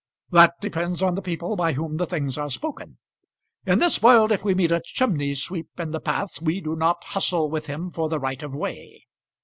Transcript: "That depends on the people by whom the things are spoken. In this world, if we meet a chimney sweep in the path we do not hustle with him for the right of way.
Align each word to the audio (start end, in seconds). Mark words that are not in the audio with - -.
"That 0.31 0.55
depends 0.61 1.03
on 1.03 1.13
the 1.13 1.21
people 1.21 1.55
by 1.55 1.73
whom 1.73 1.97
the 1.97 2.07
things 2.07 2.35
are 2.35 2.49
spoken. 2.49 2.97
In 3.67 3.77
this 3.77 4.01
world, 4.01 4.31
if 4.31 4.43
we 4.43 4.55
meet 4.55 4.71
a 4.71 4.81
chimney 4.83 5.35
sweep 5.35 5.79
in 5.79 5.91
the 5.91 5.99
path 6.01 6.41
we 6.41 6.59
do 6.59 6.75
not 6.75 7.03
hustle 7.03 7.51
with 7.51 7.67
him 7.67 7.91
for 7.91 8.09
the 8.09 8.17
right 8.19 8.41
of 8.41 8.51
way. 8.55 9.03